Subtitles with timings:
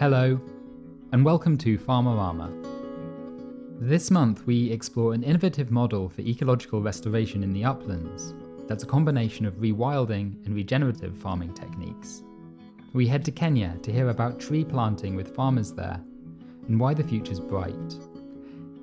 [0.00, 0.40] Hello,
[1.12, 2.48] and welcome to Farmerama.
[3.78, 8.32] This month, we explore an innovative model for ecological restoration in the uplands
[8.66, 12.22] that's a combination of rewilding and regenerative farming techniques.
[12.94, 16.00] We head to Kenya to hear about tree planting with farmers there
[16.66, 17.94] and why the future's bright.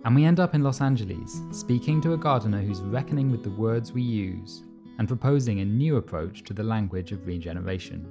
[0.06, 3.50] And we end up in Los Angeles, speaking to a gardener who's reckoning with the
[3.50, 4.62] words we use
[5.00, 8.06] and proposing a new approach to the language of regeneration.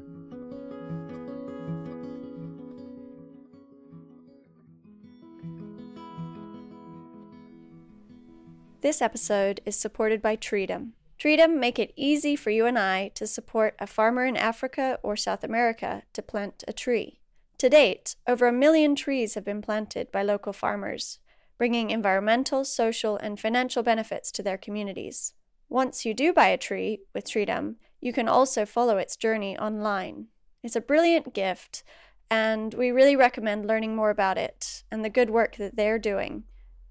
[8.86, 10.92] This episode is supported by Treedom.
[11.18, 15.16] Treedom make it easy for you and I to support a farmer in Africa or
[15.16, 17.18] South America to plant a tree.
[17.58, 21.18] To date, over a million trees have been planted by local farmers,
[21.58, 25.32] bringing environmental, social, and financial benefits to their communities.
[25.68, 30.28] Once you do buy a tree with Treedom, you can also follow its journey online.
[30.62, 31.82] It's a brilliant gift,
[32.30, 36.44] and we really recommend learning more about it and the good work that they're doing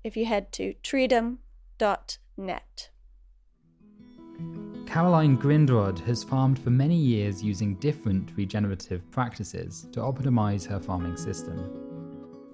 [0.04, 1.40] if you head to treedom.com
[4.86, 11.18] Caroline Grindrod has farmed for many years using different regenerative practices to optimize her farming
[11.18, 11.82] system.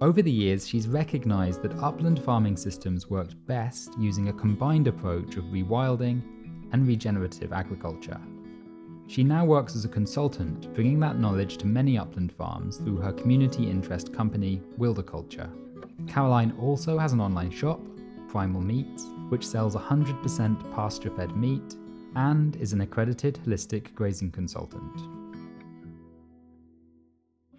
[0.02, 5.36] Over the years, she's recognized that upland farming systems worked best using a combined approach
[5.38, 6.24] of rewilding
[6.72, 8.20] and regenerative agriculture.
[9.06, 13.14] She now works as a consultant, bringing that knowledge to many upland farms through her
[13.14, 15.52] community interest company, Wilderculture.
[16.08, 17.80] Caroline also has an online shop
[18.32, 21.76] Primal Meats, which sells 100% pasture fed meat
[22.16, 24.96] and is an accredited holistic grazing consultant.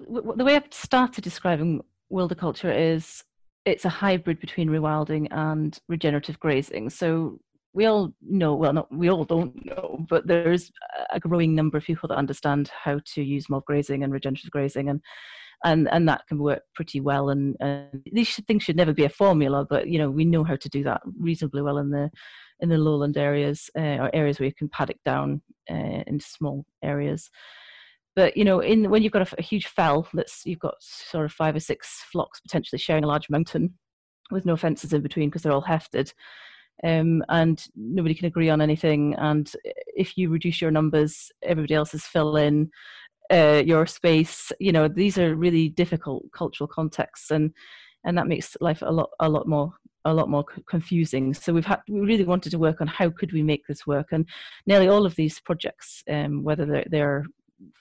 [0.09, 3.23] The way I've started describing wilderculture is
[3.67, 6.89] it's a hybrid between rewilding and regenerative grazing.
[6.89, 7.39] So
[7.75, 10.73] we all know, well, not we all don't know, but there's
[11.11, 14.89] a growing number of people that understand how to use mob grazing and regenerative grazing,
[14.89, 15.03] and
[15.65, 17.31] and and that can work pretty well.
[17.31, 20.57] And, and these things should never be a formula, but you know we know how
[20.57, 22.11] to do that reasonably well in the
[22.61, 26.65] in the lowland areas uh, or areas where you can paddock down uh, into small
[26.83, 27.31] areas.
[28.15, 31.25] But you know, in when you've got a, a huge fell that's you've got sort
[31.25, 33.75] of five or six flocks potentially sharing a large mountain
[34.31, 36.13] with no fences in between because they're all hefted.
[36.85, 39.15] Um, and nobody can agree on anything.
[39.19, 39.51] And
[39.95, 42.71] if you reduce your numbers, everybody else is fill in
[43.33, 44.53] uh, your space.
[44.61, 47.53] You know, these are really difficult cultural contexts, and
[48.05, 49.73] and that makes life a lot a lot more
[50.05, 51.33] a lot more confusing.
[51.33, 54.09] So we've had we really wanted to work on how could we make this work,
[54.13, 54.29] and
[54.67, 57.25] nearly all of these projects, um, whether they're, they're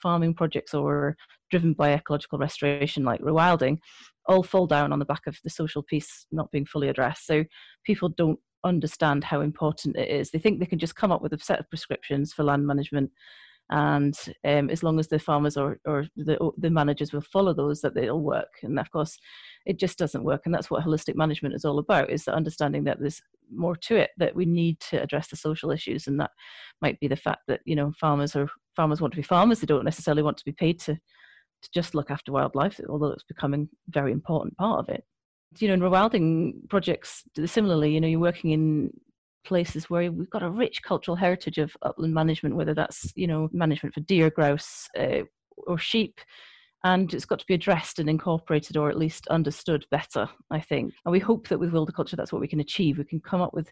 [0.00, 1.16] farming projects or
[1.50, 3.78] driven by ecological restoration like rewilding,
[4.26, 7.26] all fall down on the back of the social piece not being fully addressed.
[7.26, 7.44] So
[7.84, 10.30] people don't understand how important it is.
[10.30, 13.10] They think they can just come up with a set of prescriptions for land management
[13.72, 17.80] and um, as long as the farmers or, or the, the managers will follow those
[17.80, 18.52] that they'll work.
[18.62, 19.18] And of course
[19.64, 20.42] it just doesn't work.
[20.44, 23.96] And that's what holistic management is all about is the understanding that there's more to
[23.96, 26.06] it that we need to address the social issues.
[26.06, 26.32] And that
[26.82, 29.60] might be the fact that you know farmers are farmers want to be farmers.
[29.60, 33.24] They don't necessarily want to be paid to to just look after wildlife although it's
[33.24, 35.02] becoming a very important part of it.
[35.58, 38.90] You know in rewilding projects similarly you know you're working in
[39.44, 43.48] places where we've got a rich cultural heritage of upland management, whether that's you know
[43.52, 45.22] management for deer, grouse, uh,
[45.56, 46.20] or sheep,
[46.84, 50.28] and it's got to be addressed and incorporated, or at least understood better.
[50.50, 52.98] I think, and we hope that with wilderculture, that's what we can achieve.
[52.98, 53.70] We can come up with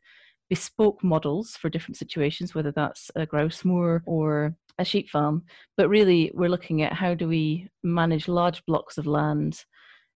[0.49, 5.45] bespoke models for different situations, whether that's a grouse moor or a sheep farm.
[5.77, 9.65] But really, we're looking at how do we manage large blocks of land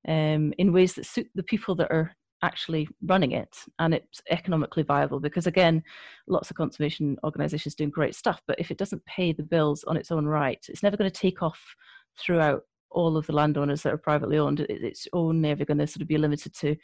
[0.06, 4.82] um, in ways that suit the people that are actually running it and it's economically
[4.82, 5.82] viable because again
[6.28, 9.96] lots of conservation organizations doing great stuff but if it doesn't pay the bills on
[9.96, 11.60] its own right it's never going to take off
[12.18, 12.62] throughout
[12.94, 14.60] all of the landowners that are privately owned.
[14.60, 16.76] It's only ever going to sort of be limited to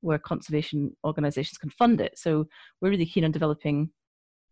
[0.00, 2.18] where conservation organizations can fund it.
[2.18, 2.46] So
[2.80, 3.90] we're really keen on developing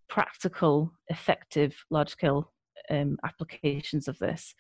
[0.08, 2.52] practical effective large scale
[2.90, 4.54] um, applications of this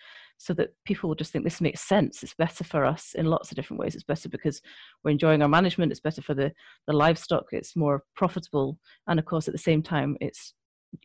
[0.44, 2.22] so that people will just think this makes sense.
[2.22, 3.94] It's better for us in lots of different ways.
[3.94, 4.60] It's better because
[5.02, 5.90] we're enjoying our management.
[5.90, 6.52] It's better for the
[6.86, 7.46] the livestock.
[7.52, 8.78] It's more profitable.
[9.06, 10.52] And of course at the same time it's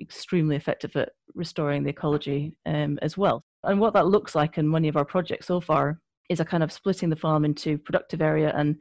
[0.02, 3.44] extremely effective at restoring the ecology um, as well.
[3.64, 6.00] And what that looks like in many of our projects so far
[6.30, 8.76] is a kind of splitting the farm into productive area and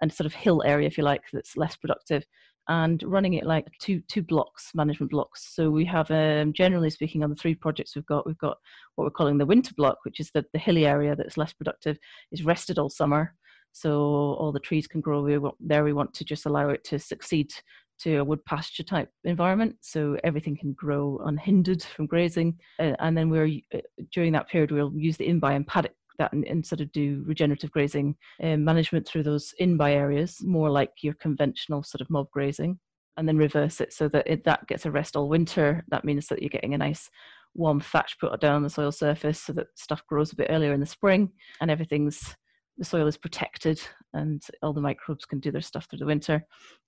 [0.00, 2.24] and sort of hill area if you like that's less productive
[2.68, 5.54] and running it like two two blocks management blocks.
[5.54, 8.58] So we have um, generally speaking on the three projects we've got we've got
[8.94, 11.98] what we're calling the winter block which is the, the hilly area that's less productive
[12.32, 13.34] is rested all summer.
[13.72, 15.22] So all the trees can grow.
[15.22, 17.52] We want, there we want to just allow it to succeed
[18.00, 22.58] to a wood pasture type environment so everything can grow unhindered from grazing.
[22.78, 23.78] Uh, and then we're uh,
[24.12, 27.22] during that period we'll use the in-bye and paddock that and, and sort of do
[27.26, 32.30] regenerative grazing um, management through those in-bye areas, more like your conventional sort of mob
[32.30, 32.78] grazing,
[33.16, 35.84] and then reverse it so that it, that gets a rest all winter.
[35.88, 37.10] That means that you're getting a nice
[37.54, 40.72] warm thatch put down on the soil surface so that stuff grows a bit earlier
[40.72, 41.30] in the spring
[41.60, 42.34] and everything's
[42.78, 43.80] the soil is protected
[44.14, 46.44] and all the microbes can do their stuff through the winter.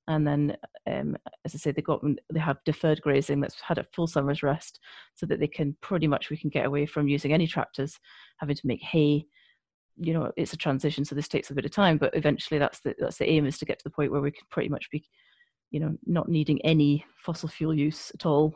[0.09, 0.57] And then,
[0.91, 2.01] um, as I say, they got
[2.33, 4.79] they have deferred grazing that's had a full summer's rest,
[5.15, 7.99] so that they can pretty much we can get away from using any tractors,
[8.39, 9.27] having to make hay.
[9.97, 12.81] You know, it's a transition, so this takes a bit of time, but eventually that's
[12.81, 14.91] the that's the aim is to get to the point where we can pretty much
[14.91, 15.05] be,
[15.71, 18.55] you know, not needing any fossil fuel use at all,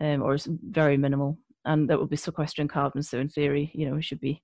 [0.00, 0.36] um, or
[0.70, 3.02] very minimal, and that will be sequestering carbon.
[3.02, 4.42] So in theory, you know, we should be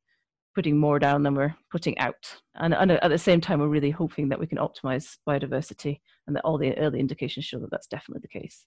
[0.55, 2.35] putting more down than we're putting out.
[2.57, 6.37] And, and at the same time, we're really hoping that we can optimize biodiversity and
[6.37, 8.67] that all the early indications show that that's definitely the case.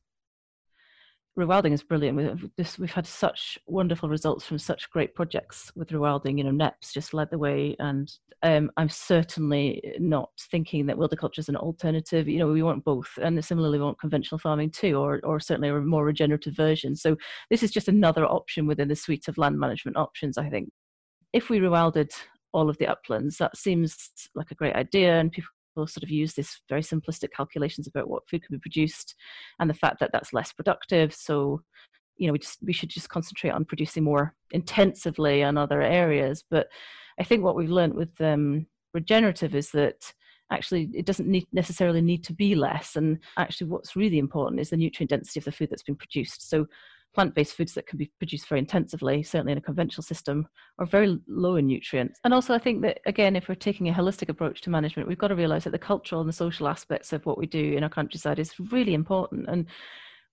[1.38, 2.18] Rewilding is brilliant.
[2.18, 6.38] We've, this, we've had such wonderful results from such great projects with rewilding.
[6.38, 8.10] You know, Knepp's just led the way, and
[8.42, 12.30] um, I'm certainly not thinking that wilderculture is an alternative.
[12.30, 15.68] You know, we want both, and similarly, we want conventional farming too, or or certainly
[15.68, 16.96] a more regenerative version.
[16.96, 17.18] So
[17.50, 20.38] this is just another option within the suite of land management options.
[20.38, 20.70] I think
[21.36, 22.12] if we rewilded
[22.54, 25.50] all of the uplands, that seems like a great idea, and people
[25.86, 29.16] sort of use this very simplistic calculations about what food can be produced,
[29.60, 31.14] and the fact that that's less productive.
[31.14, 31.62] So,
[32.16, 36.46] you know, we just we should just concentrate on producing more intensively on other areas.
[36.50, 36.68] But
[37.20, 40.14] I think what we've learned with um, regenerative is that
[40.52, 44.70] actually it doesn't need necessarily need to be less and actually what's really important is
[44.70, 46.68] the nutrient density of the food that's been produced so
[47.16, 50.48] plant-based foods that can be produced very intensively, certainly in a conventional system,
[50.78, 52.20] are very low in nutrients.
[52.24, 55.18] And also, I think that again, if we're taking a holistic approach to management, we've
[55.18, 57.84] got to realise that the cultural and the social aspects of what we do in
[57.84, 59.48] our countryside is really important.
[59.48, 59.66] And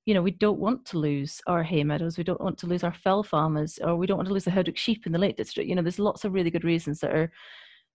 [0.05, 2.83] you know, we don't want to lose our hay meadows, we don't want to lose
[2.83, 5.19] our fell farmers, or we don't want to lose the herd of sheep in the
[5.19, 5.69] Lake District.
[5.69, 7.33] You know, there's lots of really good reasons that are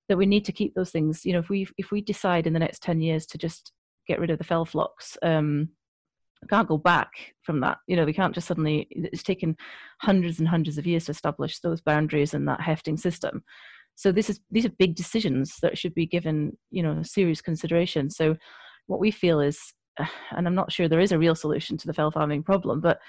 [0.07, 1.25] that we need to keep those things.
[1.25, 3.73] You know, if we if we decide in the next ten years to just
[4.07, 5.69] get rid of the fell flocks, um,
[6.49, 7.09] can't go back
[7.41, 7.77] from that.
[7.87, 8.87] You know, we can't just suddenly.
[8.91, 9.55] It's taken
[10.01, 13.43] hundreds and hundreds of years to establish those boundaries and that hefting system.
[13.95, 18.09] So this is these are big decisions that should be given, you know, serious consideration.
[18.09, 18.35] So
[18.85, 19.59] what we feel is,
[20.31, 22.99] and I'm not sure there is a real solution to the fell farming problem, but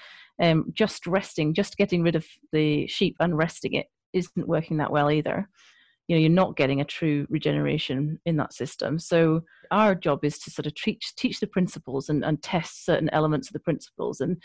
[0.41, 4.91] um, just resting, just getting rid of the sheep and resting it isn't working that
[4.91, 5.47] well either
[6.09, 8.97] you know you're not getting a true regeneration in that system.
[8.97, 13.11] So our job is to sort of teach teach the principles and, and test certain
[13.11, 14.35] elements of the principles and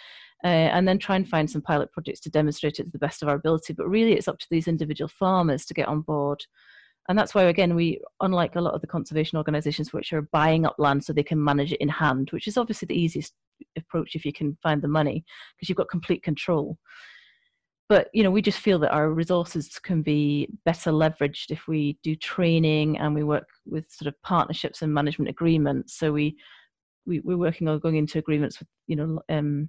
[0.44, 3.22] uh, and then try and find some pilot projects to demonstrate it to the best
[3.22, 3.72] of our ability.
[3.72, 6.44] But really it's up to these individual farmers to get on board.
[7.08, 10.66] And that's why again we unlike a lot of the conservation organizations which are buying
[10.66, 13.34] up land so they can manage it in hand which is obviously the easiest
[13.76, 15.22] approach if you can find the money
[15.54, 16.78] because you've got complete control
[17.88, 21.98] but you know we just feel that our resources can be better leveraged if we
[22.02, 25.94] do training and we work with sort of partnerships and management agreements.
[25.98, 26.36] So we,
[27.06, 29.68] we we're working on going into agreements with you know um,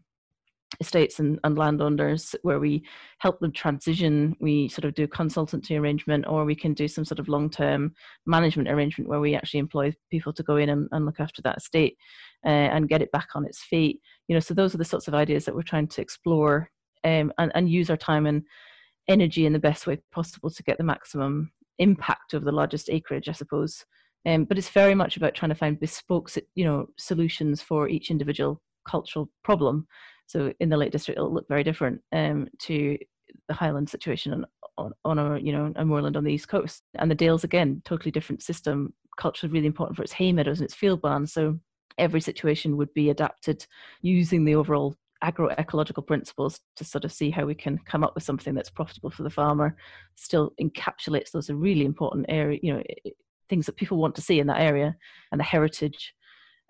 [0.80, 2.84] estates and, and landowners where we
[3.20, 4.36] help them transition.
[4.40, 7.94] We sort of do consultancy arrangement or we can do some sort of long-term
[8.26, 11.58] management arrangement where we actually employ people to go in and, and look after that
[11.58, 11.98] estate
[12.46, 14.00] uh, and get it back on its feet.
[14.28, 16.72] You know so those are the sorts of ideas that we're trying to explore
[17.06, 18.44] um, and, and use our time and
[19.08, 23.30] energy in the best way possible to get the maximum impact of the largest acreage,
[23.30, 23.86] I suppose.
[24.26, 28.10] Um, but it's very much about trying to find bespoke, you know, solutions for each
[28.10, 29.88] individual cultural problem.
[30.28, 32.98] So in the Lake District, it'll look very different um, to
[33.48, 34.46] the Highland situation on,
[34.78, 36.84] on, on a you know a moorland on the east coast.
[36.96, 38.94] And the Dales again, totally different system.
[39.18, 41.32] Culture really important for its hay meadows and its field barns.
[41.32, 41.60] So
[41.98, 43.66] every situation would be adapted
[44.02, 48.24] using the overall agroecological principles to sort of see how we can come up with
[48.24, 49.76] something that's profitable for the farmer,
[50.16, 52.84] still encapsulates those really important area, you know,
[53.50, 54.96] things that people want to see in that area
[55.32, 56.14] and the heritage.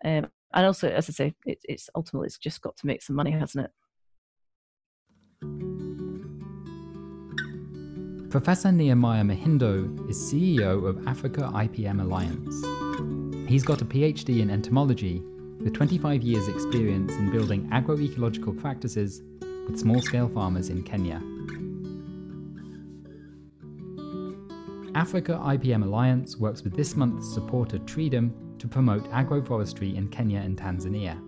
[0.03, 3.15] Um, and also, as I say, it, it's ultimately it's just got to make some
[3.15, 3.71] money, hasn't it?
[8.29, 12.55] Professor Nehemiah Mahindo is CEO of Africa IPM Alliance.
[13.49, 15.23] He's got a PhD in entomology
[15.65, 19.23] with 25 years' experience in building agroecological practices
[19.67, 21.19] with small scale farmers in Kenya.
[24.93, 30.55] Africa IPM Alliance works with this month's supporter Treedom to promote agroforestry in Kenya and
[30.55, 31.19] Tanzania.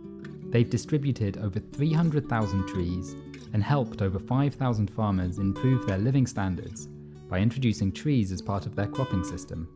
[0.52, 3.16] They've distributed over 300,000 trees
[3.54, 6.86] and helped over 5,000 farmers improve their living standards
[7.28, 9.68] by introducing trees as part of their cropping system.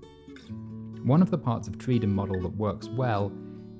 [1.03, 3.31] One of the parts of Treedom model that works well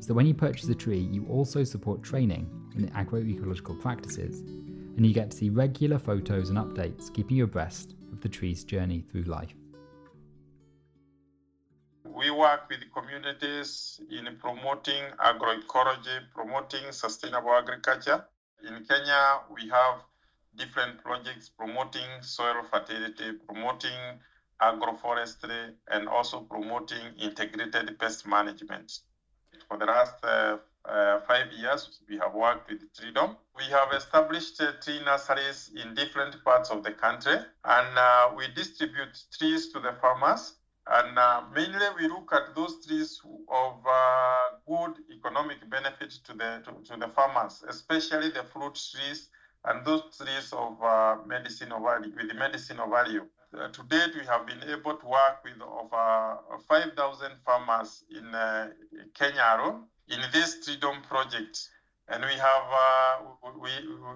[0.07, 5.13] that when you purchase a tree, you also support training in agroecological practices, and you
[5.13, 9.23] get to see regular photos and updates keeping you abreast of the tree's journey through
[9.23, 9.53] life.
[12.03, 18.25] We work with communities in promoting agroecology, promoting sustainable agriculture.
[18.67, 20.01] In Kenya, we have
[20.55, 24.19] different projects promoting soil fertility, promoting
[24.61, 28.99] agroforestry, and also promoting integrated pest management.
[29.71, 33.37] For the last uh, uh, five years, we have worked with Treedom.
[33.55, 39.17] We have established uh, tree nurseries in different parts of the country, and we distribute
[39.31, 40.55] trees to the farmers.
[40.87, 46.61] And uh, mainly, we look at those trees of uh, good economic benefit to the
[46.65, 49.29] to, to, the farmers, especially the fruit trees
[49.63, 53.25] and those trees of uh, medicinal value with the medicinal value.
[53.53, 56.37] Uh, to date, we have been able to work with over
[56.69, 58.69] 5,000 farmers in uh,
[59.13, 61.67] Kenya alone in this Treedom project.
[62.07, 63.69] And we have uh, we,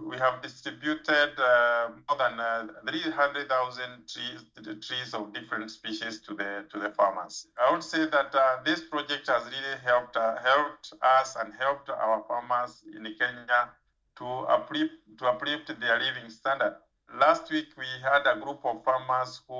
[0.09, 4.41] we have distributed uh, more than uh, 300,000 trees
[4.85, 7.47] trees of different species to the to the farmers.
[7.61, 12.23] I would say that uh, this project has really helped helped us and helped our
[12.27, 13.69] farmers in Kenya
[14.17, 16.75] to uplift to uplift their living standard
[17.13, 19.53] last week we had a group of farmers who,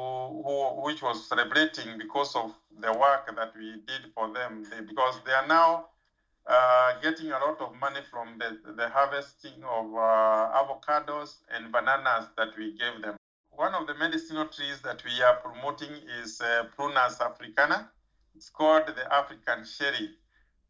[0.44, 5.16] who which was celebrating because of the work that we did for them they, because
[5.26, 5.86] they are now
[6.48, 12.28] uh, getting a lot of money from the, the harvesting of uh, avocados and bananas
[12.38, 13.16] that we gave them.
[13.52, 17.90] One of the medicinal trees that we are promoting is uh, Prunus africana.
[18.36, 20.10] It's called the African cherry.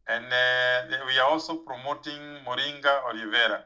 [0.07, 3.63] And uh, we are also promoting Moringa oleifera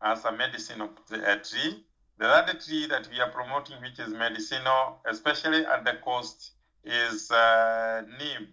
[0.00, 1.84] as a medicinal tree.
[2.20, 6.52] The other tree that we are promoting, which is medicinal, especially at the coast,
[6.84, 8.46] is uh, neem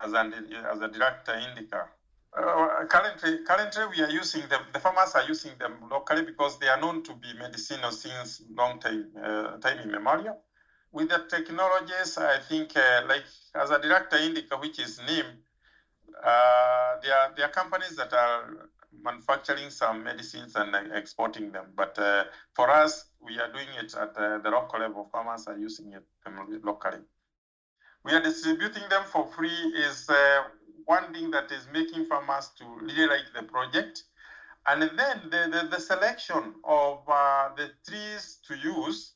[0.00, 0.32] as, an,
[0.72, 1.88] Azadirachta indica.
[2.32, 4.60] Uh, currently, currently we are using them.
[4.72, 8.78] The farmers are using them locally because they are known to be medicinal since long
[8.78, 10.38] time, uh, time immemorial.
[10.92, 13.24] With the technologies, I think, uh, like
[13.56, 15.26] Azadirachta indica, which is neem,
[16.22, 18.68] uh, there are there are companies that are
[19.02, 21.66] manufacturing some medicines and exporting them.
[21.76, 25.08] But uh, for us, we are doing it at uh, the local level.
[25.10, 26.04] Farmers are using it
[26.64, 26.98] locally.
[28.04, 29.48] We are distributing them for free.
[29.48, 30.42] Is uh,
[30.84, 34.04] one thing that is making farmers to really like the project.
[34.66, 39.14] And then the, the, the selection of uh, the trees to use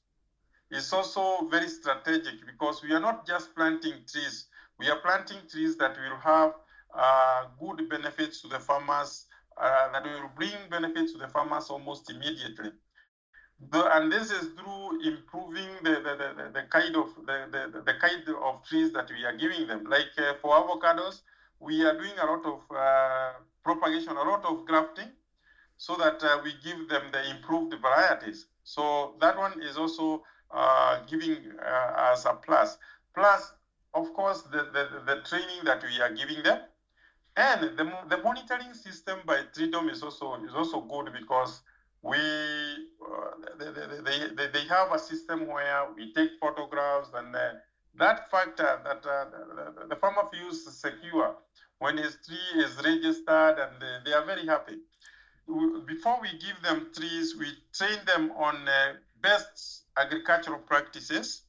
[0.70, 4.46] is also very strategic because we are not just planting trees.
[4.78, 6.54] We are planting trees that will have
[6.96, 9.26] uh, good benefits to the farmers
[9.60, 12.70] uh, that will bring benefits to the farmers almost immediately.
[13.70, 17.94] The, and this is through improving the, the, the, the kind of the, the, the,
[18.00, 19.84] kind of trees that we are giving them.
[19.84, 21.20] Like uh, for avocados,
[21.60, 23.32] we are doing a lot of uh,
[23.62, 25.08] propagation, a lot of grafting,
[25.76, 28.46] so that uh, we give them the improved varieties.
[28.64, 32.76] So that one is also uh, giving uh, us a plus.
[33.14, 33.52] Plus,
[33.94, 36.60] of course, the, the, the training that we are giving them
[37.36, 41.62] and the, the monitoring system by Treedom is also is also good because
[42.02, 47.52] we uh, they, they, they, they have a system where we take photographs and uh,
[47.96, 49.24] that factor that uh,
[49.80, 51.34] the, the, farmer feels secure
[51.78, 54.76] when his tree is registered and they, they are very happy.
[55.86, 61.42] Before we give them trees, we train them on uh, best agricultural practices,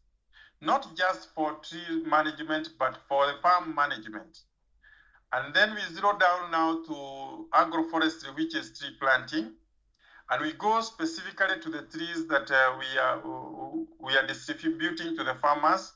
[0.61, 4.39] not just for tree management, but for the farm management.
[5.35, 9.51] And then we zero down now to agroforestry, which is tree planting.
[10.29, 13.21] And we go specifically to the trees that uh, we, are,
[13.99, 15.91] we are distributing to the farmers.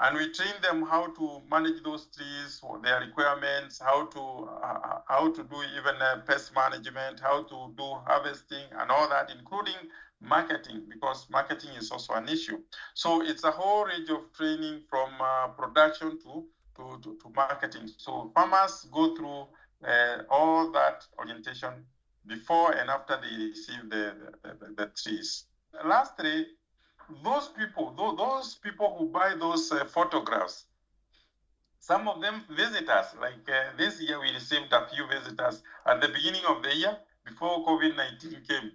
[0.00, 5.32] And we train them how to manage those trees, their requirements, how to uh, how
[5.32, 9.74] to do even uh, pest management, how to do harvesting, and all that, including
[10.20, 12.60] marketing, because marketing is also an issue.
[12.94, 16.44] So it's a whole range of training from uh, production to
[16.78, 17.90] to, to, to marketing.
[17.98, 19.46] So farmers go through
[19.86, 21.84] uh, all that orientation
[22.26, 25.44] before and after they receive the, the, the, the trees.
[25.84, 26.46] Lastly,
[27.24, 30.64] those people, those people who buy those uh, photographs,
[31.80, 33.06] some of them visitors.
[33.20, 36.96] Like uh, this year, we received a few visitors at the beginning of the year
[37.24, 38.72] before COVID 19 came.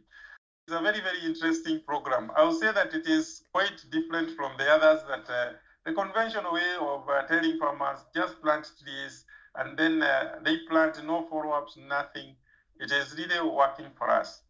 [0.66, 2.32] It's a very, very interesting program.
[2.38, 5.54] I will say that it is quite different from the others that uh,
[5.86, 9.26] the conventional way of uh, telling farmers just plant trees
[9.56, 12.36] and then uh, they plant no follow-ups, nothing.
[12.80, 14.42] It is really working for us.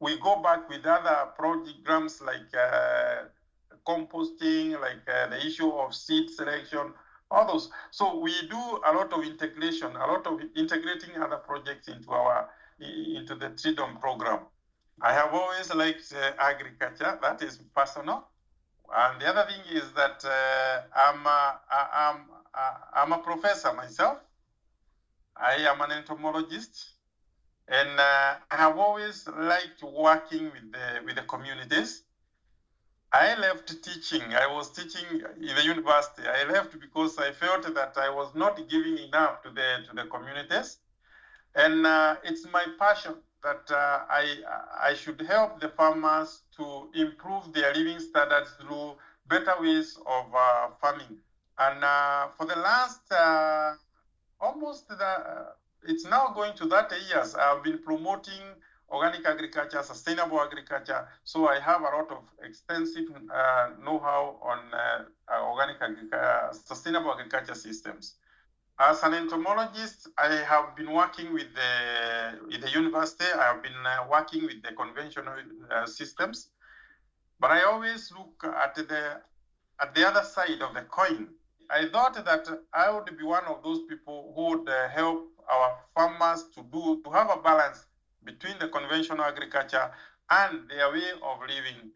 [0.00, 3.24] We go back with other programs like uh,
[3.86, 6.92] composting, like uh, the issue of seed selection,
[7.30, 7.70] all those.
[7.90, 12.50] So we do a lot of integration, a lot of integrating other projects into our
[12.80, 14.40] into the Treedom program.
[15.00, 17.18] I have always liked uh, agriculture.
[17.22, 18.26] That is personal
[18.94, 21.26] And the other thing is that uh, I'm,
[21.70, 22.26] I'm,
[22.92, 24.18] I'm a professor myself.
[25.36, 26.90] I am an entomologist.
[27.68, 32.02] And uh, I have always liked working with the, with the communities.
[33.12, 34.22] I left teaching.
[34.34, 36.22] I was teaching in the university.
[36.26, 40.04] I left because I felt that I was not giving enough to the to the
[40.08, 40.78] communities,
[41.54, 44.38] and uh, it's my passion that uh, I
[44.80, 48.96] I should help the farmers to improve their living standards through
[49.26, 51.18] better ways of uh, farming.
[51.58, 53.74] And uh, for the last uh,
[54.40, 58.42] almost the, it's now going to 30 years, I've been promoting
[58.90, 61.08] organic agriculture, sustainable agriculture.
[61.24, 67.54] So I have a lot of extensive uh, know-how on uh, organic agriculture, sustainable agriculture
[67.54, 68.14] systems.
[68.78, 73.26] As an entomologist, I have been working with the, with the university.
[73.26, 75.34] I have been uh, working with the conventional
[75.70, 76.48] uh, systems,
[77.38, 79.20] but I always look at the
[79.80, 81.28] at the other side of the coin.
[81.68, 85.78] I thought that I would be one of those people who would uh, help our
[85.94, 87.86] farmers to do to have a balance
[88.24, 89.90] between the conventional agriculture
[90.30, 91.90] and their way of living.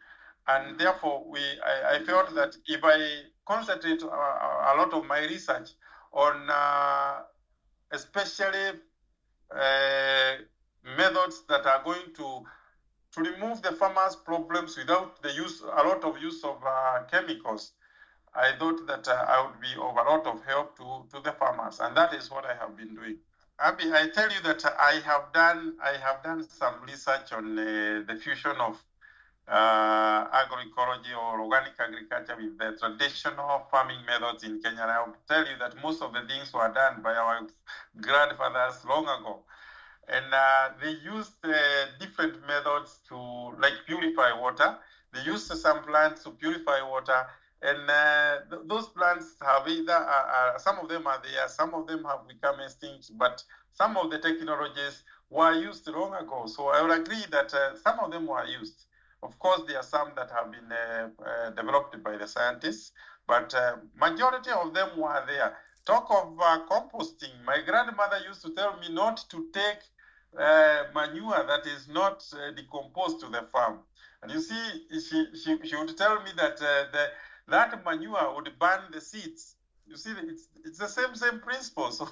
[0.48, 5.20] And therefore, we I, I felt that if I concentrate a, a, lot of my
[5.20, 5.70] research
[6.16, 7.20] on uh,
[7.92, 8.80] especially
[9.54, 10.32] uh,
[10.96, 12.44] methods that are going to
[13.12, 17.72] to remove the farmers' problems without the use a lot of use of uh, chemicals.
[18.34, 21.32] I thought that uh, I would be of a lot of help to, to the
[21.32, 23.16] farmers, and that is what I have been doing.
[23.58, 28.02] Abby, I tell you that I have done I have done some research on uh,
[28.06, 28.82] the fusion of
[29.48, 34.82] uh, agroecology or organic agriculture with the traditional farming methods in Kenya.
[34.82, 37.46] And I will tell you that most of the things were done by our
[38.00, 39.40] grandfathers long ago.
[40.08, 41.50] And uh, they used uh,
[42.00, 43.16] different methods to
[43.60, 44.76] like purify water.
[45.12, 47.26] They used some plants to purify water
[47.62, 51.74] and uh, th- those plants have either, uh, uh, some of them are there, some
[51.74, 56.44] of them have become extinct, but some of the technologies were used long ago.
[56.46, 57.50] So I would agree that
[57.82, 58.86] some of them were used.
[59.22, 62.92] Of course, there are some that have been uh, uh, developed by the scientists,
[63.26, 65.56] but uh, majority of them were there.
[65.84, 67.42] Talk of uh, composting.
[67.44, 69.78] My grandmother used to tell me not to take
[70.38, 72.24] uh, manure that is not
[72.56, 73.80] decomposed to the farm.
[74.22, 77.08] And you see, she, she, she would tell me that the
[77.48, 79.56] that manure would burn the seeds.
[79.86, 81.90] You see, it's it's the same same principle.
[81.90, 82.08] So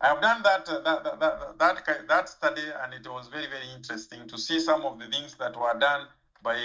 [0.00, 3.68] I have done that, uh, that, that that that study, and it was very very
[3.76, 6.06] interesting to see some of the things that were done
[6.42, 6.56] by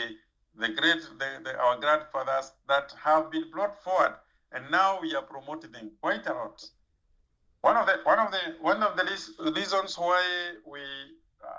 [0.55, 4.13] the great the, the, our grandfathers that have been brought forward,
[4.51, 6.63] and now we are promoting them quite a lot.
[7.61, 10.81] One of the one of the one of the reasons why we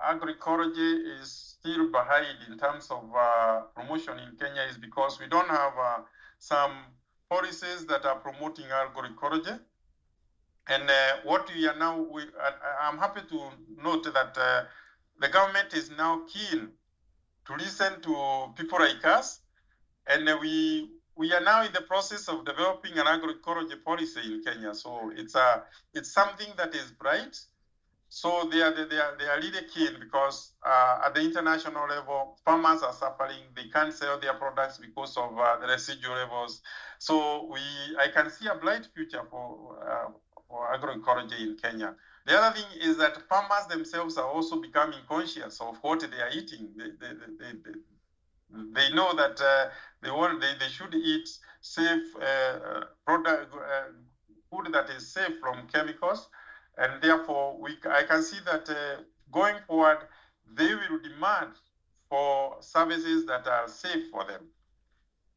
[0.09, 5.49] agroecology is still behind in terms of uh, promotion in Kenya is because we don't
[5.49, 5.99] have uh,
[6.39, 6.73] some
[7.29, 9.59] policies that are promoting agroecology.
[10.69, 13.51] And uh, what we are now, we, I, am happy to
[13.83, 14.65] note that uh,
[15.21, 16.71] the government is now keen
[17.47, 19.41] to listen to people like us.
[20.07, 24.75] And we we are now in the process of developing an agroecology policy in Kenya.
[24.75, 27.39] So it's a it's something that is bright
[28.15, 32.39] so they are, they are, they are really keen because uh, at the international level,
[32.45, 33.43] farmers are suffering.
[33.57, 36.63] They can't sell their products because of uh, the residual levels.
[37.01, 37.59] So we,
[37.99, 40.13] I can see a bright future for, uh,
[40.49, 41.95] for agroecology in Kenya.
[42.27, 46.31] The other thing is that farmers themselves are also becoming conscious of what they are
[46.31, 46.71] eating.
[46.77, 47.75] They, they, they, they,
[48.73, 49.71] they know that uh,
[50.03, 51.29] they, want, they, they should eat
[51.61, 53.93] safe uh, product, uh,
[54.51, 56.29] food that is safe from chemicals
[56.77, 59.99] and therefore, we, I can see that uh, going forward,
[60.55, 61.53] they will demand
[62.09, 64.49] for services that are safe for them.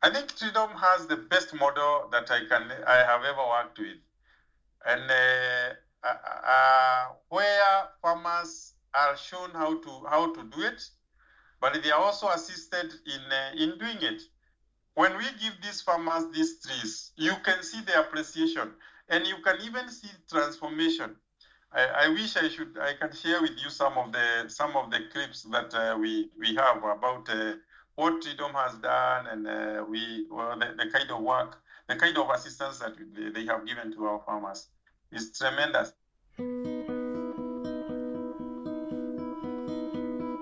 [0.02, 3.98] I think Treedom has the best model that I can I have ever worked with,
[4.86, 10.82] and uh, uh, where farmers are shown how to how to do it,
[11.62, 14.22] but they are also assisted in uh, in doing it.
[14.96, 18.72] When we give these farmers these trees, you can see the appreciation,
[19.10, 21.16] and you can even see transformation
[21.72, 24.90] I, I, wish I should I can share with you some of the some of
[24.90, 27.54] the clips that uh, we we have about uh,
[27.96, 32.18] what Treedom has done and uh, we well, the, the, kind of work the kind
[32.18, 32.96] of assistance that
[33.34, 34.68] they have given to our farmers
[35.12, 35.94] is tremendous.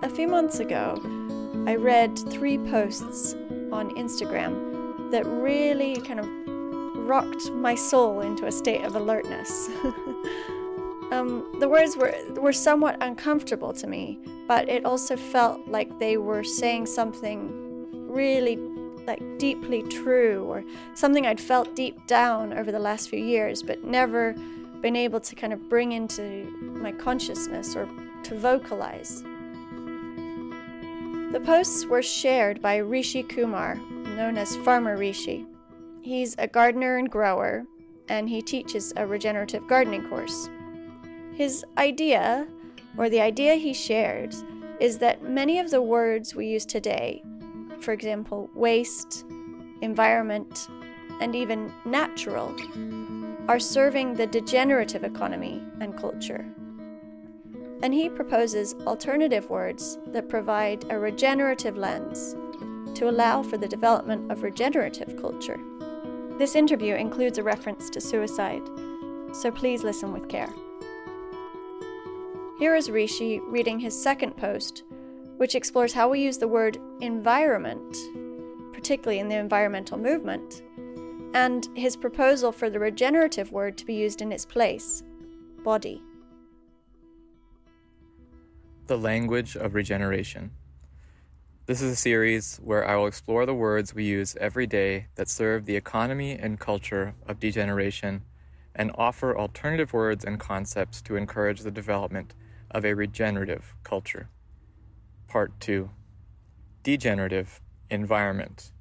[0.03, 0.99] A few months ago,
[1.67, 3.34] I read three posts
[3.71, 6.27] on Instagram that really kind of
[7.08, 9.69] rocked my soul into a state of alertness.
[11.12, 16.17] Um, the words were, were somewhat uncomfortable to me, but it also felt like they
[16.17, 17.51] were saying something
[18.10, 18.58] really
[19.06, 20.63] like deeply true or
[20.94, 24.34] something I'd felt deep down over the last few years, but never
[24.82, 27.88] been able to kind of bring into my consciousness or
[28.24, 29.24] to vocalize.
[31.32, 35.46] The posts were shared by Rishi Kumar, known as Farmer Rishi.
[36.02, 37.65] He's a gardener and grower,
[38.08, 40.50] and he teaches a regenerative gardening course.
[41.34, 42.48] His idea,
[42.96, 44.34] or the idea he shared,
[44.80, 47.24] is that many of the words we use today,
[47.86, 49.26] for example, waste,
[49.82, 50.67] environment,
[51.21, 52.54] and even natural,
[53.48, 56.43] are serving the degenerative economy and culture.
[57.84, 62.36] And he proposes alternative words that provide a regenerative lens
[62.98, 65.60] to allow for the development of regenerative culture.
[66.39, 68.63] This interview includes a reference to suicide,
[69.32, 70.52] so please listen with care.
[72.58, 74.84] Here is Rishi reading his second post,
[75.38, 77.95] which explores how we use the word environment,
[78.74, 80.63] particularly in the environmental movement,
[81.34, 85.04] and his proposal for the regenerative word to be used in its place
[85.63, 86.02] body.
[88.88, 90.52] The Language of Regeneration.
[91.65, 95.28] This is a series where I will explore the words we use every day that
[95.28, 98.21] serve the economy and culture of degeneration
[98.76, 102.36] and offer alternative words and concepts to encourage the development
[102.69, 104.30] of a regenerative culture.
[105.27, 105.89] Part 2
[106.83, 107.59] Degenerative
[107.89, 108.71] Environment,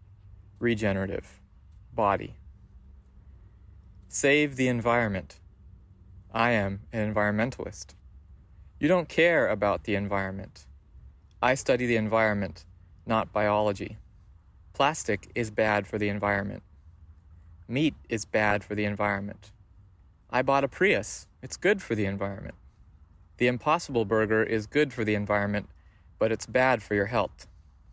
[0.61, 1.41] Regenerative
[1.93, 2.35] Body.
[4.09, 5.41] Save the environment.
[6.33, 7.95] I am an environmentalist.
[8.79, 10.67] You don't care about the environment.
[11.43, 12.65] I study the environment,
[13.07, 13.97] not biology.
[14.75, 16.63] Plastic is bad for the environment.
[17.67, 19.51] Meat is bad for the environment.
[20.31, 21.27] I bought a Prius.
[21.43, 22.55] It's good for the environment.
[23.39, 25.69] The Impossible Burger is good for the environment,
[26.19, 27.47] but it's bad for your health.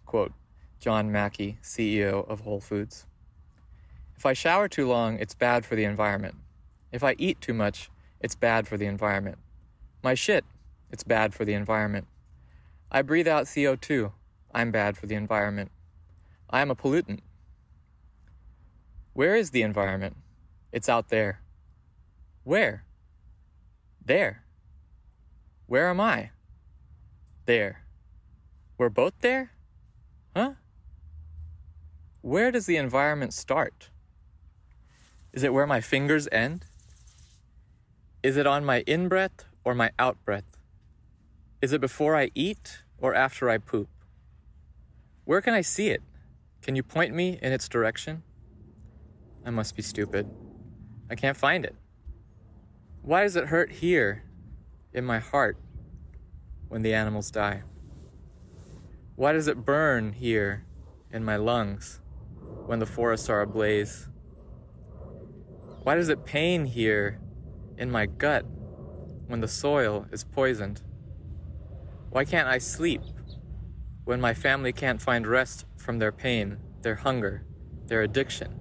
[0.06, 0.34] Quote
[0.80, 3.06] John Mackey, CEO of Whole Foods.
[4.16, 6.36] If I shower too long, it's bad for the environment.
[6.92, 9.38] If I eat too much, it's bad for the environment.
[10.04, 10.46] My shit,
[10.92, 12.08] it's bad for the environment.
[12.92, 14.12] I breathe out CO2,
[14.54, 15.72] I'm bad for the environment.
[16.50, 17.20] I am a pollutant.
[19.14, 20.18] Where is the environment?
[20.72, 21.42] It's out there.
[22.44, 22.86] Where?
[24.04, 24.44] There.
[25.68, 26.32] Where am I?
[27.46, 27.84] There.
[28.82, 29.52] We're both there?
[30.36, 30.54] Huh?
[32.22, 33.92] Where does the environment start?
[35.34, 36.66] Is it where my fingers end?
[38.24, 40.58] Is it on my in breath or my out breath?
[41.62, 43.88] Is it before I eat or after I poop?
[45.26, 46.02] Where can I see it?
[46.64, 48.24] Can you point me in its direction?
[49.46, 50.28] I must be stupid.
[51.08, 51.76] I can't find it.
[53.04, 54.24] Why does it hurt here
[54.92, 55.58] in my heart
[56.68, 57.62] when the animals die?
[59.22, 60.66] Why does it burn here
[61.12, 62.00] in my lungs
[62.66, 64.08] when the forests are ablaze?
[65.84, 67.20] Why does it pain here
[67.78, 68.48] in my gut
[69.28, 70.82] when the soil is poisoned?
[72.10, 73.04] Why can't I sleep
[74.06, 77.46] when my family can't find rest from their pain, their hunger,
[77.86, 78.60] their addiction?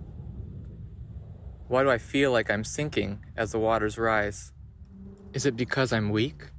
[1.68, 4.52] Why do I feel like I'm sinking as the waters rise?
[5.32, 6.50] Is it because I'm weak?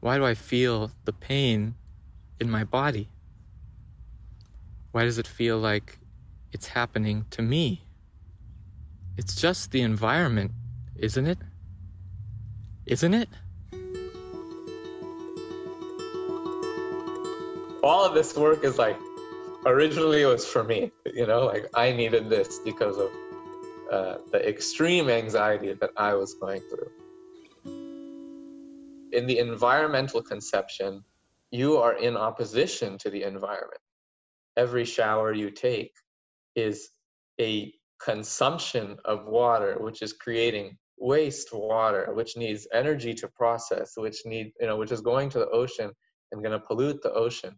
[0.00, 1.74] Why do I feel the pain
[2.42, 3.08] in my body?
[4.90, 5.98] Why does it feel like
[6.52, 7.84] it's happening to me?
[9.16, 10.50] It's just the environment,
[10.96, 11.38] isn't it?
[12.84, 13.28] Isn't it?
[17.82, 18.98] All of this work is like
[19.64, 23.10] originally it was for me, you know, like I needed this because of
[23.90, 26.90] uh, the extreme anxiety that I was going through.
[29.12, 31.04] In the environmental conception,
[31.52, 33.80] you are in opposition to the environment.
[34.56, 35.92] Every shower you take
[36.56, 36.88] is
[37.40, 44.52] a consumption of water, which is creating wastewater, which needs energy to process, which need
[44.60, 45.90] you know, which is going to the ocean
[46.32, 47.54] and going to pollute the ocean,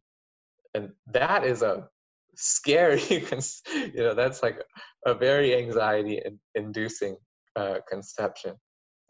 [0.75, 1.89] and that is a
[2.37, 4.61] scary you know that's like
[5.07, 6.21] a very anxiety
[6.57, 7.17] inducing
[7.57, 8.55] uh, conception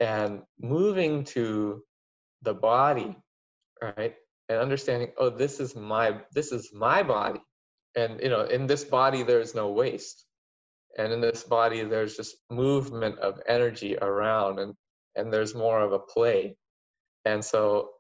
[0.00, 1.82] and moving to
[2.42, 3.16] the body
[3.82, 4.14] right
[4.48, 7.40] and understanding oh this is my this is my body
[7.96, 10.26] and you know in this body there's no waste
[10.98, 14.74] and in this body there's just movement of energy around and
[15.16, 16.56] and there's more of a play.
[17.24, 17.90] And so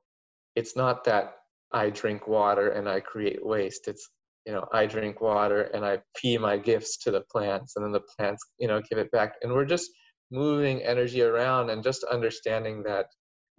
[0.56, 1.34] it's not that
[1.72, 4.10] i drink water and i create waste it's
[4.46, 7.92] you know i drink water and i pee my gifts to the plants and then
[7.92, 9.90] the plants you know give it back and we're just
[10.30, 13.06] moving energy around and just understanding that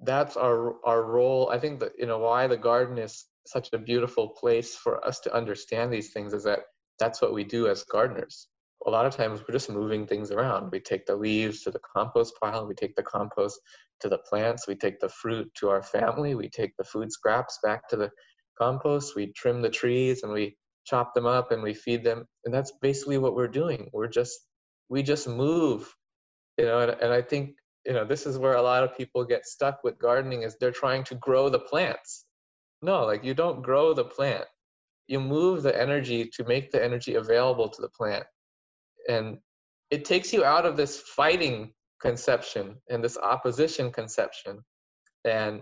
[0.03, 3.77] that's our our role i think that you know why the garden is such a
[3.77, 6.61] beautiful place for us to understand these things is that
[6.99, 8.47] that's what we do as gardeners.
[8.85, 10.71] A lot of times we're just moving things around.
[10.71, 13.59] We take the leaves to the compost pile, we take the compost
[14.01, 17.59] to the plants, we take the fruit to our family, we take the food scraps
[17.63, 18.11] back to the
[18.59, 20.55] compost, we trim the trees and we
[20.85, 22.25] chop them up and we feed them.
[22.45, 23.89] And that's basically what we're doing.
[23.91, 24.39] We're just,
[24.89, 25.93] we just move,
[26.57, 27.55] you know, and, and I think,
[27.85, 30.71] you know, this is where a lot of people get stuck with gardening is they're
[30.71, 32.25] trying to grow the plants.
[32.81, 34.45] No, like you don't grow the plant.
[35.07, 38.25] You move the energy to make the energy available to the plant.
[39.07, 39.37] And
[39.91, 44.59] it takes you out of this fighting conception and this opposition conception
[45.23, 45.61] and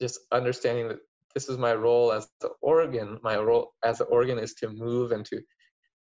[0.00, 0.98] just understanding that
[1.34, 5.12] this is my role as the organ my role as an organ is to move
[5.12, 5.40] and to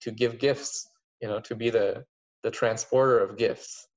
[0.01, 0.87] to give gifts
[1.21, 2.05] you know to be the
[2.43, 3.89] the transporter of gifts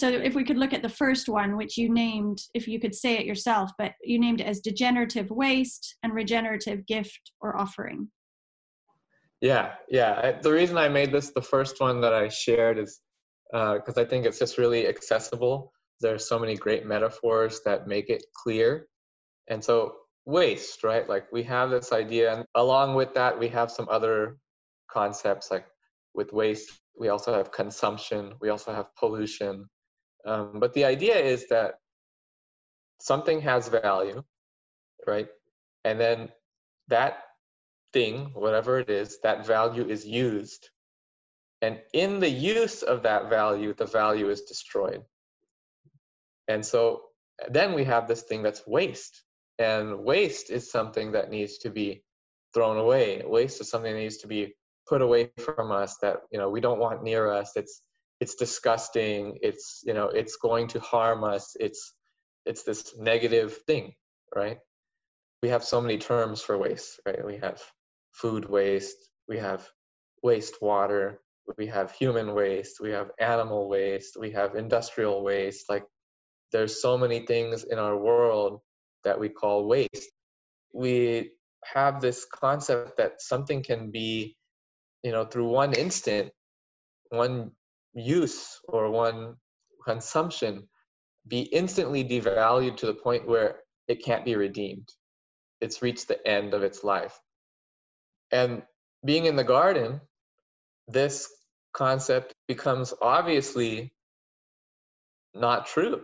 [0.00, 2.94] so if we could look at the first one which you named if you could
[2.94, 8.08] say it yourself but you named it as degenerative waste and regenerative gift or offering
[9.40, 10.38] yeah, yeah.
[10.40, 13.00] The reason I made this the first one that I shared is
[13.50, 15.72] because uh, I think it's just really accessible.
[16.00, 18.86] There's so many great metaphors that make it clear.
[19.48, 19.94] And so,
[20.26, 21.08] waste, right?
[21.08, 24.36] Like we have this idea, and along with that, we have some other
[24.90, 25.66] concepts like
[26.14, 29.68] with waste, we also have consumption, we also have pollution.
[30.26, 31.74] Um, but the idea is that
[33.00, 34.22] something has value,
[35.06, 35.28] right?
[35.84, 36.28] And then
[36.88, 37.22] that
[37.92, 40.68] thing, whatever it is, that value is used.
[41.62, 45.02] And in the use of that value, the value is destroyed.
[46.48, 47.02] And so
[47.48, 49.22] then we have this thing that's waste.
[49.58, 52.02] And waste is something that needs to be
[52.54, 53.22] thrown away.
[53.24, 54.54] Waste is something that needs to be
[54.88, 57.52] put away from us that you know we don't want near us.
[57.56, 57.82] It's
[58.20, 59.38] it's disgusting.
[59.42, 61.56] It's you know it's going to harm us.
[61.58, 61.94] It's
[62.46, 63.94] it's this negative thing,
[64.34, 64.58] right?
[65.42, 67.24] We have so many terms for waste, right?
[67.24, 67.62] We have
[68.12, 68.96] food waste,
[69.28, 69.66] we have
[70.24, 71.16] wastewater,
[71.56, 75.68] we have human waste, we have animal waste, we have industrial waste.
[75.68, 75.84] Like
[76.52, 78.60] there's so many things in our world
[79.04, 80.10] that we call waste.
[80.74, 81.32] We
[81.64, 84.36] have this concept that something can be,
[85.02, 86.32] you know, through one instant,
[87.08, 87.52] one
[87.94, 89.34] use or one
[89.84, 90.68] consumption
[91.26, 94.88] be instantly devalued to the point where it can't be redeemed.
[95.60, 97.18] It's reached the end of its life.
[98.32, 98.62] And
[99.04, 100.00] being in the garden,
[100.88, 101.28] this
[101.72, 103.92] concept becomes obviously
[105.34, 106.02] not true.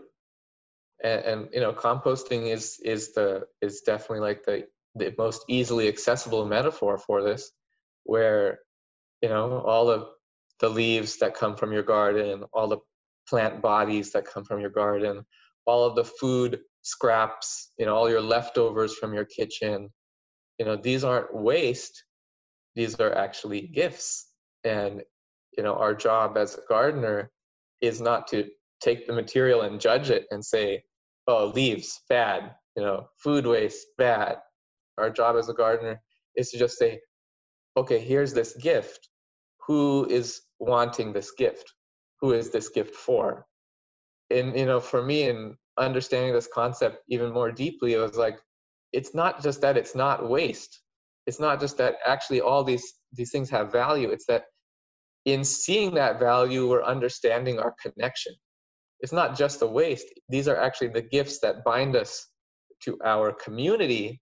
[1.03, 5.89] And, and, you know, composting is is the is definitely like the the most easily
[5.89, 7.53] accessible metaphor for this,
[8.05, 8.61] where
[9.21, 10.09] you know all of
[10.61, 12.79] the leaves that come from your garden, all the
[13.29, 15.25] plant bodies that come from your garden,
[15.67, 19.91] all of the food scraps, you know, all your leftovers from your kitchen,
[20.59, 22.05] you know, these aren't waste.
[22.75, 24.29] These are actually gifts.
[24.65, 25.03] And
[25.57, 27.31] you know our job as a gardener
[27.81, 28.49] is not to
[28.81, 30.83] take the material and judge it and say
[31.27, 32.55] oh leaves bad.
[32.77, 34.37] You know food waste bad.
[34.99, 36.03] Our job as a gardener
[36.37, 37.01] is to just say
[37.77, 39.09] okay here's this gift.
[39.67, 41.73] Who is wanting this gift.
[42.21, 43.47] Who is this gift for?
[44.31, 48.41] And you know for me in understanding this concept even more deeply it was like
[48.93, 50.81] it's not just that it's not waste.
[51.27, 54.11] It's not just that actually all these these things have value.
[54.11, 54.45] It's that
[55.25, 58.35] in seeing that value we're understanding our connection.
[59.01, 60.07] It's not just the waste.
[60.29, 62.27] These are actually the gifts that bind us
[62.85, 64.21] to our community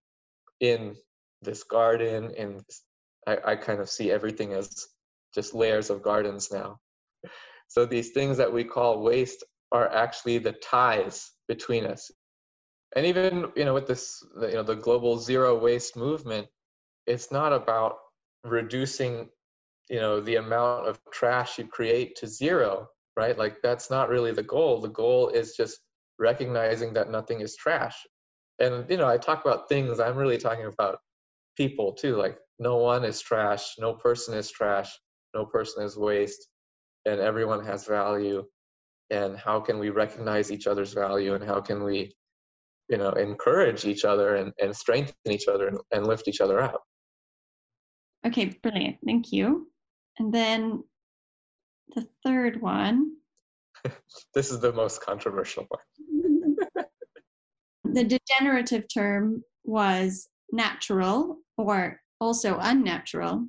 [0.61, 0.97] in
[1.43, 2.63] this garden and
[3.27, 4.87] I, I kind of see everything as
[5.35, 6.79] just layers of gardens now.
[7.69, 12.11] So these things that we call waste are actually the ties between us.
[12.97, 16.47] And even you know with this you know the global zero waste movement
[17.07, 17.97] it's not about
[18.45, 19.29] reducing
[19.89, 23.39] you know the amount of trash you create to zero right?
[23.39, 24.81] Like that's not really the goal.
[24.81, 25.79] The goal is just
[26.19, 27.97] recognizing that nothing is trash.
[28.61, 31.01] And you know i talk about things i'm really talking about
[31.57, 32.17] people too.
[32.17, 34.91] Like no one is trash no person is trash
[35.35, 36.49] no person is waste
[37.07, 38.45] and everyone has value
[39.11, 42.15] and how can we recognize each other's value and how can we
[42.89, 46.61] you know encourage each other and, and strengthen each other and, and lift each other
[46.61, 46.83] up
[48.27, 48.97] Okay, brilliant.
[49.05, 49.69] Thank you.
[50.19, 50.83] And then
[51.95, 53.17] the third one.
[54.35, 56.57] this is the most controversial one.
[57.85, 63.47] the degenerative term was natural or also unnatural.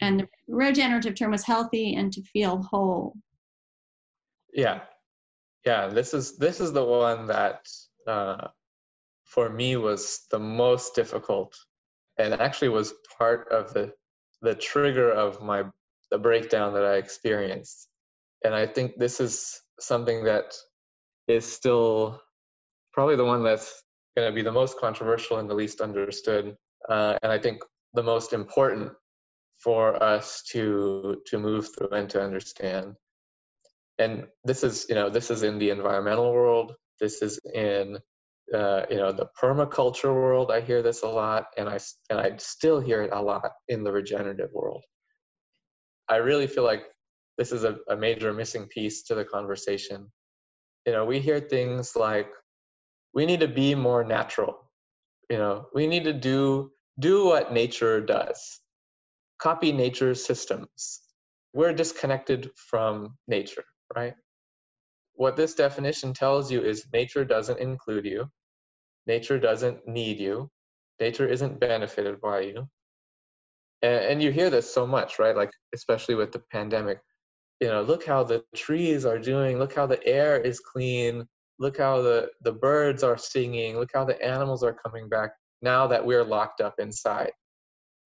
[0.00, 3.14] And the regenerative term was healthy and to feel whole.
[4.52, 4.80] Yeah.
[5.64, 7.68] yeah, this is this is the one that
[8.06, 8.48] uh,
[9.24, 11.54] for me was the most difficult,
[12.18, 13.92] and actually was part of the
[14.42, 15.64] the trigger of my
[16.10, 17.88] the breakdown that I experienced.
[18.44, 20.54] And I think this is something that
[21.28, 22.20] is still
[22.92, 23.82] probably the one that's
[24.16, 26.56] going to be the most controversial and the least understood,
[26.88, 27.62] uh, and I think
[27.94, 28.92] the most important
[29.62, 32.94] for us to to move through and to understand.
[33.98, 36.74] And this is you know this is in the environmental world.
[37.00, 37.98] This is in
[38.54, 40.50] uh, you know the permaculture world.
[40.50, 43.84] I hear this a lot, and I and I still hear it a lot in
[43.84, 44.82] the regenerative world.
[46.08, 46.84] I really feel like
[47.38, 50.10] this is a, a major missing piece to the conversation.
[50.86, 52.28] You know, we hear things like
[53.14, 54.70] we need to be more natural.
[55.28, 58.60] You know, we need to do do what nature does.
[59.40, 61.00] Copy nature's systems.
[61.52, 63.64] We're disconnected from nature,
[63.96, 64.14] right?
[65.14, 68.26] What this definition tells you is nature doesn't include you.
[69.06, 70.50] Nature doesn't need you.
[71.00, 72.68] Nature isn't benefited by you
[73.82, 76.98] and, and you hear this so much right like especially with the pandemic
[77.60, 81.24] you know look how the trees are doing look how the air is clean
[81.58, 85.30] look how the the birds are singing look how the animals are coming back
[85.62, 87.32] now that we're locked up inside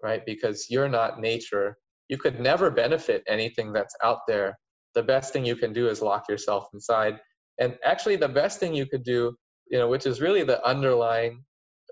[0.04, 1.76] right because you're not nature
[2.08, 4.56] you could never benefit anything that's out there
[4.94, 7.18] the best thing you can do is lock yourself inside
[7.58, 9.34] and actually the best thing you could do
[9.70, 11.42] you know which is really the underlying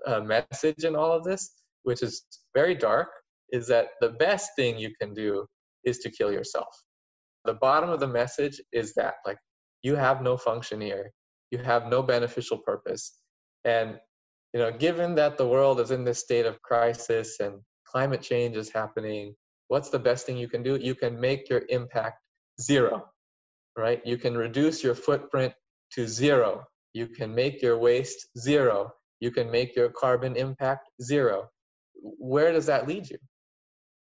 [0.05, 2.23] uh, message in all of this which is
[2.53, 3.09] very dark
[3.51, 5.45] is that the best thing you can do
[5.85, 6.75] is to kill yourself.
[7.45, 9.37] The bottom of the message is that like
[9.83, 11.11] you have no function here.
[11.51, 13.19] You have no beneficial purpose.
[13.63, 13.99] And
[14.53, 17.59] you know, given that the world is in this state of crisis and
[17.93, 19.35] climate change is happening,
[19.67, 20.75] what's the best thing you can do?
[20.75, 22.19] You can make your impact
[22.59, 23.05] zero.
[23.77, 24.01] Right?
[24.05, 25.53] You can reduce your footprint
[25.93, 26.65] to zero.
[26.93, 28.91] You can make your waste zero.
[29.19, 31.49] You can make your carbon impact zero.
[31.95, 33.17] Where does that lead you?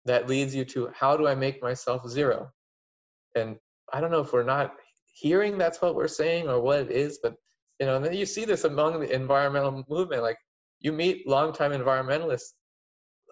[0.05, 2.51] that leads you to how do I make myself zero?
[3.35, 3.57] And
[3.93, 4.75] I don't know if we're not
[5.15, 7.35] hearing that's what we're saying or what it is, but
[7.81, 10.23] you know, and then you see this among the environmental movement.
[10.23, 10.39] Like
[10.81, 12.53] you meet longtime environmentalists,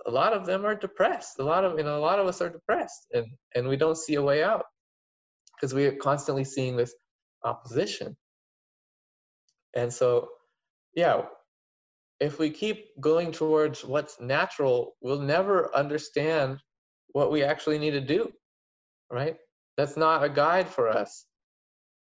[0.06, 1.38] a lot of them are depressed.
[1.38, 3.96] A lot of you know, a lot of us are depressed, and and we don't
[3.96, 4.64] see a way out
[5.56, 6.94] because we are constantly seeing this
[7.44, 8.16] opposition.
[9.74, 10.28] And so,
[10.94, 11.22] yeah,
[12.20, 16.58] if we keep going towards what's natural, we'll never understand
[17.08, 18.32] what we actually need to do,
[19.10, 19.36] right?
[19.76, 21.24] That's not a guide for us.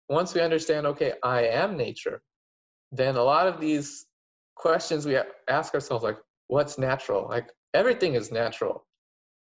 [0.09, 2.23] Once we understand, okay, I am nature,
[2.93, 4.07] then a lot of these
[4.55, 7.27] questions we ask ourselves, like, what's natural?
[7.29, 8.87] Like, everything is natural.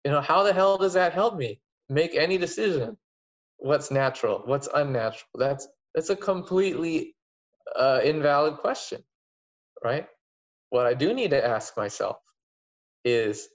[0.05, 2.97] You know, how the hell does that help me make any decision?
[3.59, 4.43] What's natural?
[4.47, 5.31] What's unnatural?
[5.37, 7.17] That's that's a completely
[7.77, 9.03] uh, invalid question,
[9.85, 10.09] right?
[10.71, 12.19] what I do need to ask myself
[13.05, 13.49] is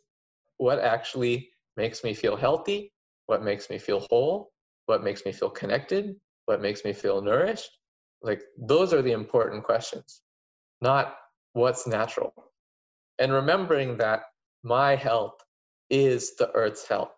[0.58, 2.94] what actually makes me feel healthy,
[3.28, 4.52] what makes me feel whole,
[4.88, 6.16] what makes me feel connected,
[6.46, 7.72] what makes me feel nourished.
[8.22, 10.22] Like those are the important questions,
[10.82, 11.16] not
[11.54, 12.34] what's natural.
[13.20, 14.24] And remembering that
[14.68, 15.36] my health
[15.90, 17.16] is the earth's health,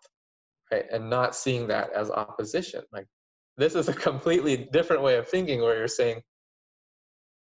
[0.72, 0.84] right?
[0.92, 2.82] And not seeing that as opposition.
[2.92, 3.06] Like
[3.56, 6.22] this is a completely different way of thinking where you're saying,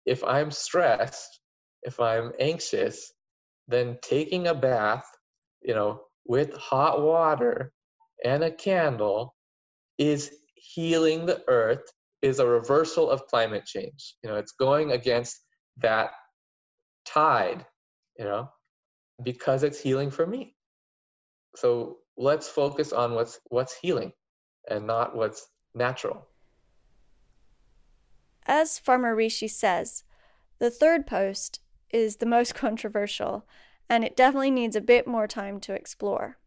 [0.05, 1.41] if I'm stressed,
[1.83, 3.13] if I'm anxious,
[3.69, 5.05] then taking a bath,
[5.63, 7.73] you know, with hot water
[8.25, 9.35] and a candle
[9.99, 11.83] is healing the earth,
[12.23, 14.15] is a reversal of climate change.
[14.23, 15.37] You know, it's going against
[15.79, 16.11] that
[17.05, 17.65] tide,
[18.19, 18.49] you know,
[19.23, 20.55] because it's healing for me.
[21.55, 24.13] So let's focus on what's what's healing
[24.69, 26.27] and not what's natural.
[28.47, 30.05] As Farmer Rishi says,
[30.59, 33.47] the third post is the most controversial,
[33.89, 36.39] and it definitely needs a bit more time to explore.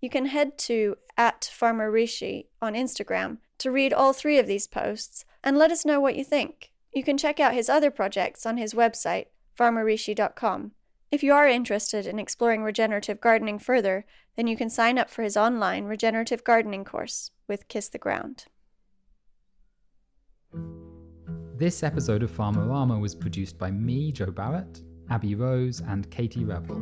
[0.00, 4.66] You can head to at Farmer Rishi on Instagram to read all three of these
[4.66, 6.72] posts and let us know what you think.
[6.92, 9.26] You can check out his other projects on his website,
[9.58, 10.72] farmerrishi.com.
[11.12, 15.22] If you are interested in exploring regenerative gardening further, then you can sign up for
[15.22, 18.46] his online regenerative gardening course with Kiss the Ground.
[21.58, 26.80] This episode of Farmerama was produced by me, Jo Barratt, Abby Rose, and Katie Revell.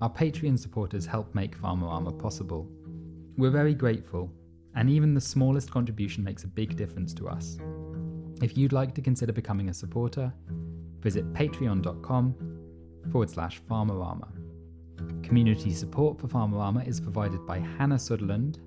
[0.00, 2.66] Our Patreon supporters help make Farmerama possible.
[3.36, 4.32] We're very grateful,
[4.76, 7.58] and even the smallest contribution makes a big difference to us.
[8.40, 10.32] If you'd like to consider becoming a supporter,
[11.02, 12.53] visit patreon.com
[13.10, 14.28] forward slash Farmerama.
[15.22, 18.60] Community support for Farmerama is provided by Hannah Sutherland,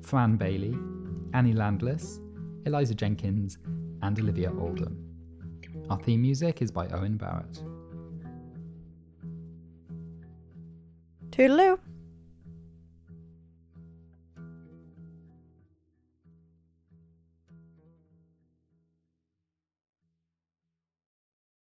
[0.00, 0.76] Fran Bailey,
[1.32, 2.20] Annie Landless,
[2.66, 3.58] Eliza Jenkins,
[4.02, 4.96] and Olivia Oldham.
[5.90, 7.62] Our theme music is by Owen Barratt.
[11.30, 11.78] Toodaloo!